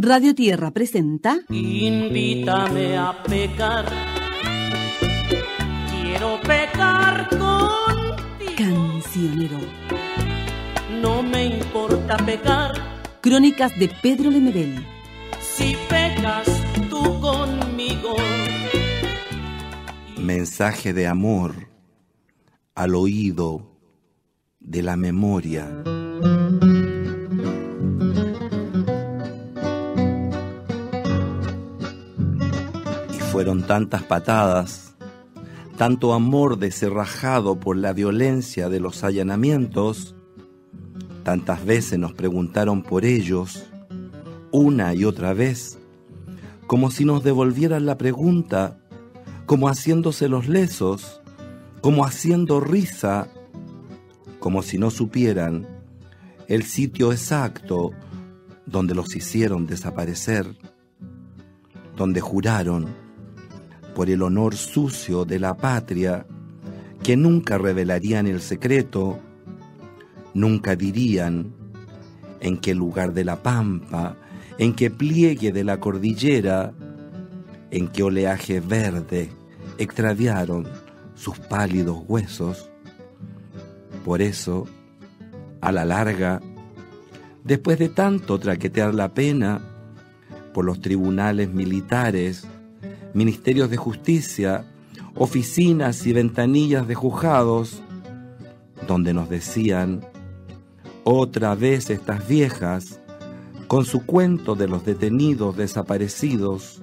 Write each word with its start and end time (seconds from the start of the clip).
Radio 0.00 0.32
Tierra 0.32 0.70
presenta 0.70 1.40
Invítame 1.48 2.96
a 2.96 3.20
pecar. 3.24 3.84
Quiero 5.90 6.40
pecar 6.42 7.28
contigo. 7.30 8.54
Cancionero. 8.56 9.58
No 11.02 11.20
me 11.24 11.46
importa 11.46 12.16
pecar 12.18 12.74
Crónicas 13.20 13.76
de 13.80 13.88
Pedro 14.00 14.30
Lemebel. 14.30 14.86
si 15.40 15.76
pecas 15.88 16.46
tú 16.88 17.18
conmigo. 17.20 18.14
Mensaje 20.16 20.92
de 20.92 21.08
amor 21.08 21.68
al 22.76 22.94
oído 22.94 23.76
de 24.60 24.82
la 24.82 24.96
memoria. 24.96 25.68
Fueron 33.32 33.62
tantas 33.62 34.02
patadas, 34.02 34.94
tanto 35.76 36.14
amor 36.14 36.58
deserrajado 36.58 37.60
por 37.60 37.76
la 37.76 37.92
violencia 37.92 38.70
de 38.70 38.80
los 38.80 39.04
allanamientos, 39.04 40.14
tantas 41.24 41.64
veces 41.64 41.98
nos 41.98 42.14
preguntaron 42.14 42.82
por 42.82 43.04
ellos, 43.04 43.66
una 44.50 44.94
y 44.94 45.04
otra 45.04 45.34
vez, 45.34 45.78
como 46.66 46.90
si 46.90 47.04
nos 47.04 47.22
devolvieran 47.22 47.84
la 47.84 47.98
pregunta 47.98 48.78
como 49.44 49.68
haciéndose 49.68 50.28
los 50.28 50.48
lesos, 50.48 51.20
como 51.82 52.04
haciendo 52.04 52.60
risa, 52.60 53.28
como 54.40 54.62
si 54.62 54.78
no 54.78 54.90
supieran 54.90 55.66
el 56.46 56.62
sitio 56.62 57.12
exacto 57.12 57.90
donde 58.64 58.94
los 58.94 59.14
hicieron 59.14 59.66
desaparecer, 59.66 60.56
donde 61.94 62.22
juraron 62.22 63.07
por 63.98 64.10
el 64.10 64.22
honor 64.22 64.54
sucio 64.54 65.24
de 65.24 65.40
la 65.40 65.56
patria 65.56 66.24
que 67.02 67.16
nunca 67.16 67.58
revelarían 67.58 68.28
el 68.28 68.40
secreto, 68.40 69.18
nunca 70.34 70.76
dirían 70.76 71.52
en 72.38 72.58
qué 72.58 72.76
lugar 72.76 73.12
de 73.12 73.24
la 73.24 73.42
pampa, 73.42 74.14
en 74.56 74.74
qué 74.74 74.88
pliegue 74.92 75.50
de 75.50 75.64
la 75.64 75.80
cordillera, 75.80 76.72
en 77.72 77.88
qué 77.88 78.04
oleaje 78.04 78.60
verde 78.60 79.30
extraviaron 79.78 80.68
sus 81.16 81.36
pálidos 81.40 81.98
huesos. 82.06 82.70
Por 84.04 84.22
eso, 84.22 84.68
a 85.60 85.72
la 85.72 85.84
larga, 85.84 86.40
después 87.42 87.80
de 87.80 87.88
tanto 87.88 88.38
traquetear 88.38 88.94
la 88.94 89.12
pena 89.12 89.60
por 90.54 90.64
los 90.64 90.80
tribunales 90.80 91.52
militares, 91.52 92.46
ministerios 93.14 93.70
de 93.70 93.76
justicia, 93.76 94.64
oficinas 95.14 96.06
y 96.06 96.12
ventanillas 96.12 96.86
de 96.86 96.94
juzgados, 96.94 97.82
donde 98.86 99.12
nos 99.12 99.28
decían, 99.28 100.00
otra 101.04 101.54
vez 101.54 101.90
estas 101.90 102.26
viejas, 102.28 103.00
con 103.66 103.84
su 103.84 104.06
cuento 104.06 104.54
de 104.54 104.68
los 104.68 104.84
detenidos 104.84 105.56
desaparecidos, 105.56 106.82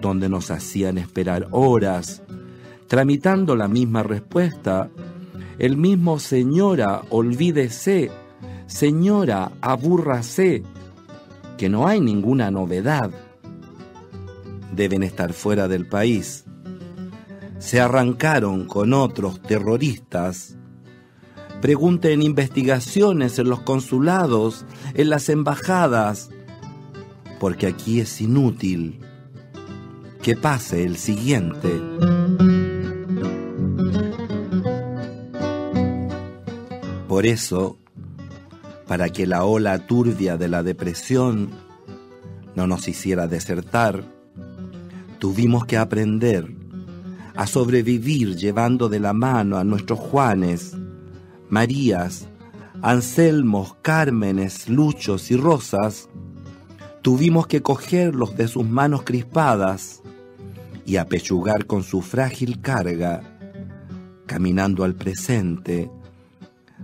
donde 0.00 0.28
nos 0.28 0.50
hacían 0.50 0.98
esperar 0.98 1.48
horas, 1.50 2.22
tramitando 2.88 3.54
la 3.54 3.68
misma 3.68 4.02
respuesta, 4.02 4.90
el 5.58 5.76
mismo 5.76 6.18
señora, 6.18 7.02
olvídese, 7.10 8.10
señora, 8.66 9.52
abúrrase, 9.60 10.62
que 11.58 11.68
no 11.68 11.86
hay 11.86 12.00
ninguna 12.00 12.50
novedad. 12.50 13.10
Deben 14.72 15.02
estar 15.02 15.32
fuera 15.32 15.68
del 15.68 15.86
país. 15.86 16.44
Se 17.58 17.80
arrancaron 17.80 18.66
con 18.66 18.92
otros 18.92 19.42
terroristas. 19.42 20.56
Pregunten 21.60 22.22
investigaciones 22.22 23.38
en 23.38 23.50
los 23.50 23.60
consulados, 23.60 24.64
en 24.94 25.10
las 25.10 25.28
embajadas, 25.28 26.30
porque 27.38 27.66
aquí 27.66 28.00
es 28.00 28.20
inútil 28.20 29.00
que 30.22 30.36
pase 30.36 30.84
el 30.84 30.96
siguiente. 30.96 31.80
Por 37.08 37.26
eso, 37.26 37.78
para 38.86 39.08
que 39.08 39.26
la 39.26 39.44
ola 39.44 39.86
turbia 39.86 40.36
de 40.36 40.48
la 40.48 40.62
depresión 40.62 41.50
no 42.54 42.66
nos 42.66 42.88
hiciera 42.88 43.26
desertar, 43.26 44.04
tuvimos 45.20 45.66
que 45.66 45.76
aprender 45.76 46.52
a 47.36 47.46
sobrevivir 47.46 48.36
llevando 48.36 48.88
de 48.88 48.98
la 48.98 49.12
mano 49.12 49.58
a 49.58 49.64
nuestros 49.64 50.00
Juanes, 50.00 50.76
Marías, 51.48 52.26
Anselmos, 52.82 53.76
Cármenes, 53.82 54.68
Luchos 54.68 55.30
y 55.30 55.36
Rosas, 55.36 56.08
tuvimos 57.02 57.46
que 57.46 57.62
cogerlos 57.62 58.34
de 58.36 58.48
sus 58.48 58.66
manos 58.66 59.02
crispadas 59.02 60.02
y 60.86 60.96
apechugar 60.96 61.66
con 61.66 61.82
su 61.82 62.00
frágil 62.00 62.60
carga, 62.60 63.20
caminando 64.26 64.84
al 64.84 64.94
presente 64.94 65.90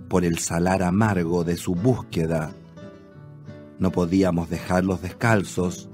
por 0.08 0.24
el 0.24 0.38
salar 0.38 0.82
amargo 0.82 1.42
de 1.42 1.56
su 1.56 1.74
búsqueda. 1.74 2.52
No 3.78 3.90
podíamos 3.90 4.50
dejarlos 4.50 5.00
descalzos, 5.00 5.88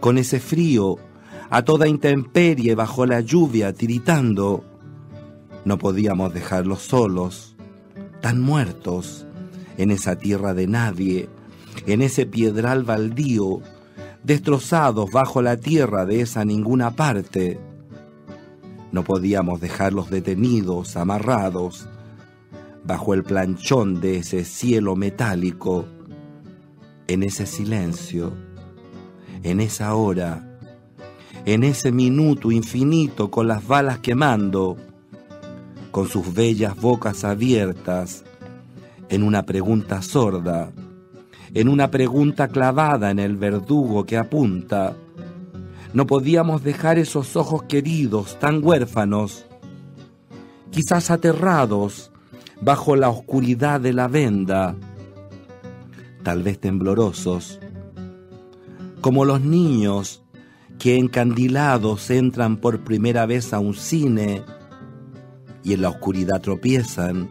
con 0.00 0.18
ese 0.18 0.38
frío, 0.40 0.98
a 1.54 1.62
toda 1.62 1.86
intemperie 1.86 2.74
bajo 2.74 3.06
la 3.06 3.20
lluvia 3.20 3.72
tiritando. 3.72 4.64
No 5.64 5.78
podíamos 5.78 6.34
dejarlos 6.34 6.82
solos, 6.82 7.54
tan 8.20 8.40
muertos, 8.40 9.24
en 9.78 9.92
esa 9.92 10.16
tierra 10.16 10.52
de 10.52 10.66
nadie, 10.66 11.28
en 11.86 12.02
ese 12.02 12.26
piedral 12.26 12.82
baldío, 12.82 13.60
destrozados 14.24 15.12
bajo 15.12 15.42
la 15.42 15.56
tierra 15.56 16.04
de 16.06 16.22
esa 16.22 16.44
ninguna 16.44 16.96
parte. 16.96 17.60
No 18.90 19.04
podíamos 19.04 19.60
dejarlos 19.60 20.10
detenidos, 20.10 20.96
amarrados, 20.96 21.88
bajo 22.82 23.14
el 23.14 23.22
planchón 23.22 24.00
de 24.00 24.16
ese 24.16 24.44
cielo 24.44 24.96
metálico, 24.96 25.84
en 27.06 27.22
ese 27.22 27.46
silencio, 27.46 28.32
en 29.44 29.60
esa 29.60 29.94
hora, 29.94 30.50
en 31.46 31.62
ese 31.62 31.92
minuto 31.92 32.50
infinito 32.50 33.30
con 33.30 33.48
las 33.48 33.66
balas 33.66 33.98
quemando, 33.98 34.76
con 35.90 36.08
sus 36.08 36.32
bellas 36.32 36.74
bocas 36.76 37.22
abiertas, 37.22 38.24
en 39.10 39.22
una 39.22 39.44
pregunta 39.44 40.00
sorda, 40.00 40.72
en 41.52 41.68
una 41.68 41.90
pregunta 41.90 42.48
clavada 42.48 43.10
en 43.10 43.18
el 43.18 43.36
verdugo 43.36 44.04
que 44.06 44.16
apunta. 44.16 44.96
No 45.92 46.06
podíamos 46.06 46.64
dejar 46.64 46.98
esos 46.98 47.36
ojos 47.36 47.64
queridos, 47.64 48.38
tan 48.40 48.64
huérfanos, 48.64 49.44
quizás 50.70 51.10
aterrados, 51.10 52.10
bajo 52.62 52.96
la 52.96 53.10
oscuridad 53.10 53.80
de 53.80 53.92
la 53.92 54.08
venda, 54.08 54.74
tal 56.22 56.42
vez 56.42 56.58
temblorosos, 56.58 57.60
como 59.02 59.26
los 59.26 59.42
niños 59.42 60.23
que 60.78 60.96
encandilados 60.96 62.10
entran 62.10 62.56
por 62.56 62.84
primera 62.84 63.26
vez 63.26 63.52
a 63.52 63.60
un 63.60 63.74
cine 63.74 64.42
y 65.62 65.72
en 65.72 65.82
la 65.82 65.88
oscuridad 65.88 66.40
tropiezan, 66.40 67.30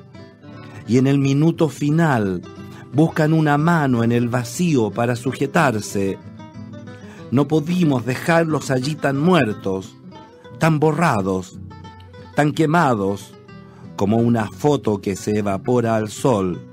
y 0.88 0.98
en 0.98 1.08
el 1.08 1.20
minuto 1.20 1.70
final 1.70 2.42
buscan 2.94 3.34
una 3.34 3.58
mano 3.58 4.04
en 4.04 4.12
el 4.12 4.28
vacío 4.28 4.92
para 4.92 5.16
sujetarse. 5.16 6.18
No 7.32 7.48
pudimos 7.48 8.06
dejarlos 8.06 8.72
allí 8.72 8.96
tan 8.96 9.20
muertos, 9.20 9.96
tan 10.60 10.80
borrados, 10.80 11.60
tan 12.36 12.52
quemados, 12.52 13.34
como 13.96 14.18
una 14.18 14.50
foto 14.50 15.00
que 15.00 15.16
se 15.16 15.40
evapora 15.40 15.96
al 15.96 16.10
sol, 16.10 16.73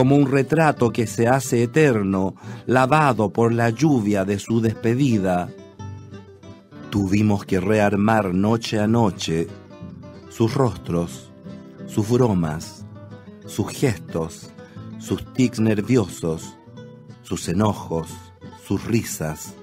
como 0.00 0.16
un 0.16 0.30
retrato 0.30 0.92
que 0.92 1.06
se 1.06 1.28
hace 1.28 1.62
eterno, 1.62 2.34
lavado 2.64 3.34
por 3.34 3.52
la 3.52 3.68
lluvia 3.68 4.24
de 4.24 4.38
su 4.38 4.62
despedida. 4.62 5.50
Tuvimos 6.88 7.44
que 7.44 7.60
rearmar 7.60 8.32
noche 8.32 8.80
a 8.80 8.86
noche 8.86 9.46
sus 10.30 10.54
rostros, 10.54 11.30
sus 11.86 12.08
bromas, 12.08 12.86
sus 13.44 13.68
gestos, 13.68 14.50
sus 14.98 15.22
tics 15.34 15.60
nerviosos, 15.60 16.56
sus 17.20 17.46
enojos, 17.50 18.08
sus 18.66 18.82
risas. 18.86 19.54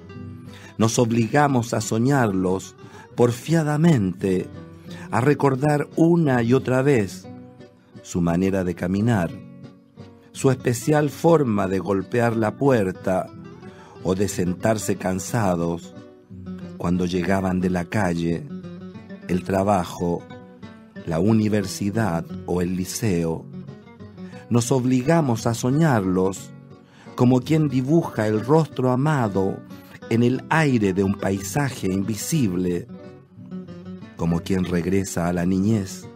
Nos 0.77 0.99
obligamos 0.99 1.73
a 1.73 1.81
soñarlos 1.81 2.75
porfiadamente, 3.15 4.45
a 5.09 5.19
recordar 5.19 5.87
una 5.95 6.43
y 6.43 6.53
otra 6.53 6.83
vez 6.83 7.27
su 8.03 8.21
manera 8.21 8.63
de 8.63 8.75
caminar, 8.75 9.46
su 10.37 10.51
especial 10.51 11.09
forma 11.09 11.67
de 11.67 11.79
golpear 11.79 12.37
la 12.37 12.57
puerta 12.57 13.25
o 14.03 14.13
de 14.13 14.27
sentarse 14.27 14.95
cansados 14.95 15.95
cuando 16.77 17.07
llegaban 17.07 17.59
de 17.59 17.71
la 17.71 17.85
calle, 17.85 18.47
el 19.27 19.43
trabajo, 19.43 20.21
la 21.07 21.19
universidad 21.19 22.23
o 22.45 22.61
el 22.61 22.75
liceo. 22.75 23.47
Nos 24.51 24.71
obligamos 24.71 25.47
a 25.47 25.55
soñarlos 25.55 26.51
como 27.15 27.41
quien 27.41 27.67
dibuja 27.67 28.27
el 28.27 28.45
rostro 28.45 28.91
amado 28.91 29.57
en 30.11 30.21
el 30.21 30.43
aire 30.49 30.93
de 30.93 31.03
un 31.03 31.15
paisaje 31.15 31.91
invisible, 31.91 32.85
como 34.17 34.41
quien 34.41 34.65
regresa 34.65 35.29
a 35.29 35.33
la 35.33 35.47
niñez 35.47 36.07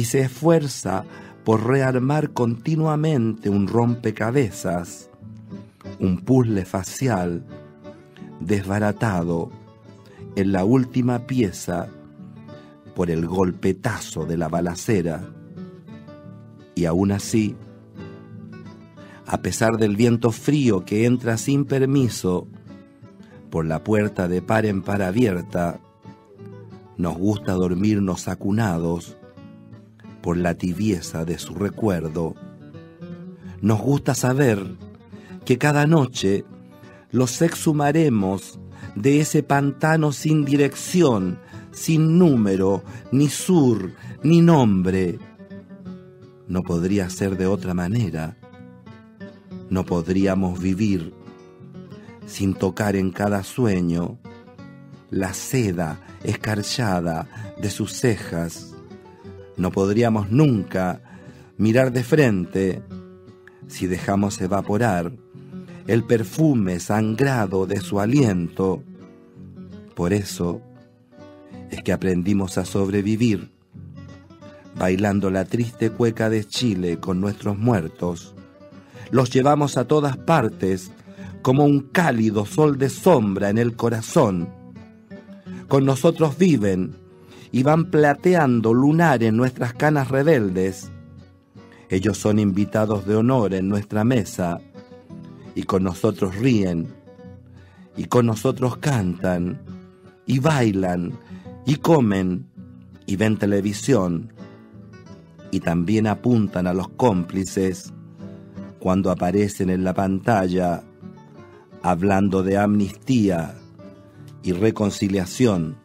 y 0.00 0.04
se 0.04 0.20
esfuerza 0.20 1.04
por 1.44 1.66
rearmar 1.66 2.30
continuamente 2.30 3.48
un 3.48 3.66
rompecabezas, 3.66 5.10
un 5.98 6.18
puzzle 6.18 6.64
facial 6.64 7.44
desbaratado 8.40 9.50
en 10.36 10.52
la 10.52 10.64
última 10.64 11.26
pieza 11.26 11.88
por 12.94 13.10
el 13.10 13.26
golpetazo 13.26 14.26
de 14.26 14.36
la 14.36 14.48
balacera. 14.48 15.30
Y 16.74 16.84
aún 16.84 17.12
así, 17.12 17.56
a 19.26 19.42
pesar 19.42 19.76
del 19.76 19.96
viento 19.96 20.30
frío 20.32 20.84
que 20.84 21.06
entra 21.06 21.36
sin 21.36 21.64
permiso 21.64 22.46
por 23.50 23.64
la 23.64 23.82
puerta 23.82 24.28
de 24.28 24.42
par 24.42 24.66
en 24.66 24.82
par 24.82 25.02
abierta, 25.02 25.80
nos 26.96 27.16
gusta 27.16 27.52
dormirnos 27.52 28.28
acunados 28.28 29.16
por 30.22 30.36
la 30.36 30.54
tibieza 30.54 31.24
de 31.24 31.38
su 31.38 31.54
recuerdo. 31.54 32.34
Nos 33.60 33.80
gusta 33.80 34.14
saber 34.14 34.64
que 35.44 35.58
cada 35.58 35.86
noche 35.86 36.44
los 37.10 37.42
exhumaremos 37.42 38.58
de 38.94 39.20
ese 39.20 39.42
pantano 39.42 40.12
sin 40.12 40.44
dirección, 40.44 41.38
sin 41.72 42.18
número, 42.18 42.82
ni 43.12 43.28
sur, 43.28 43.92
ni 44.22 44.40
nombre. 44.40 45.18
No 46.48 46.62
podría 46.62 47.08
ser 47.10 47.36
de 47.36 47.46
otra 47.46 47.74
manera. 47.74 48.36
No 49.68 49.84
podríamos 49.84 50.60
vivir 50.60 51.14
sin 52.26 52.54
tocar 52.54 52.96
en 52.96 53.10
cada 53.10 53.42
sueño 53.42 54.18
la 55.10 55.34
seda 55.34 56.00
escarchada 56.22 57.54
de 57.60 57.70
sus 57.70 57.92
cejas. 57.92 58.69
No 59.60 59.70
podríamos 59.70 60.30
nunca 60.30 61.02
mirar 61.58 61.92
de 61.92 62.02
frente 62.02 62.82
si 63.68 63.86
dejamos 63.86 64.40
evaporar 64.40 65.12
el 65.86 66.02
perfume 66.02 66.80
sangrado 66.80 67.66
de 67.66 67.82
su 67.82 68.00
aliento. 68.00 68.82
Por 69.94 70.14
eso 70.14 70.62
es 71.70 71.82
que 71.82 71.92
aprendimos 71.92 72.56
a 72.56 72.64
sobrevivir, 72.64 73.50
bailando 74.78 75.30
la 75.30 75.44
triste 75.44 75.90
cueca 75.90 76.30
de 76.30 76.46
Chile 76.46 76.98
con 76.98 77.20
nuestros 77.20 77.58
muertos. 77.58 78.34
Los 79.10 79.28
llevamos 79.28 79.76
a 79.76 79.84
todas 79.84 80.16
partes 80.16 80.90
como 81.42 81.66
un 81.66 81.80
cálido 81.80 82.46
sol 82.46 82.78
de 82.78 82.88
sombra 82.88 83.50
en 83.50 83.58
el 83.58 83.76
corazón. 83.76 84.48
Con 85.68 85.84
nosotros 85.84 86.38
viven 86.38 86.99
y 87.52 87.62
van 87.62 87.90
plateando 87.90 88.72
lunar 88.72 89.22
en 89.22 89.36
nuestras 89.36 89.74
canas 89.74 90.08
rebeldes. 90.08 90.90
Ellos 91.88 92.18
son 92.18 92.38
invitados 92.38 93.06
de 93.06 93.16
honor 93.16 93.54
en 93.54 93.68
nuestra 93.68 94.04
mesa 94.04 94.60
y 95.54 95.64
con 95.64 95.82
nosotros 95.82 96.36
ríen, 96.36 96.88
y 97.96 98.04
con 98.04 98.26
nosotros 98.26 98.76
cantan, 98.76 99.60
y 100.26 100.38
bailan, 100.38 101.12
y 101.66 101.76
comen, 101.76 102.46
y 103.06 103.16
ven 103.16 103.36
televisión, 103.36 104.32
y 105.50 105.60
también 105.60 106.06
apuntan 106.06 106.68
a 106.68 106.72
los 106.72 106.88
cómplices 106.90 107.92
cuando 108.78 109.10
aparecen 109.10 109.70
en 109.70 109.82
la 109.82 109.92
pantalla 109.92 110.84
hablando 111.82 112.42
de 112.42 112.58
amnistía 112.58 113.54
y 114.42 114.52
reconciliación. 114.52 115.79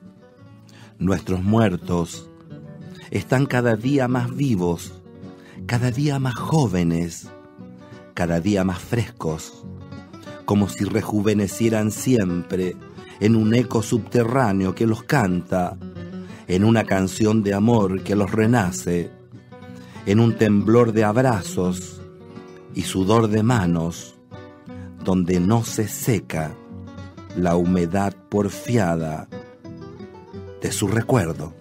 Nuestros 0.97 1.43
muertos. 1.43 2.29
Están 3.11 3.47
cada 3.47 3.75
día 3.75 4.07
más 4.07 4.33
vivos, 4.33 4.93
cada 5.65 5.91
día 5.91 6.19
más 6.19 6.35
jóvenes, 6.35 7.27
cada 8.13 8.39
día 8.39 8.63
más 8.63 8.79
frescos, 8.79 9.65
como 10.45 10.69
si 10.69 10.85
rejuvenecieran 10.85 11.91
siempre 11.91 12.77
en 13.19 13.35
un 13.35 13.53
eco 13.53 13.83
subterráneo 13.83 14.73
que 14.73 14.87
los 14.87 15.03
canta, 15.03 15.77
en 16.47 16.63
una 16.63 16.85
canción 16.85 17.43
de 17.43 17.53
amor 17.53 18.01
que 18.01 18.15
los 18.15 18.31
renace, 18.31 19.11
en 20.05 20.21
un 20.21 20.37
temblor 20.37 20.93
de 20.93 21.03
abrazos 21.03 22.01
y 22.73 22.83
sudor 22.83 23.27
de 23.27 23.43
manos, 23.43 24.15
donde 25.03 25.41
no 25.41 25.65
se 25.65 25.89
seca 25.89 26.55
la 27.35 27.57
humedad 27.57 28.15
porfiada 28.29 29.27
de 30.65 30.71
su 30.71 30.87
recuerdo. 30.87 31.53